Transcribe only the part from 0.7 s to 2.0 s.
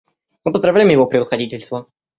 Его Превосходительство.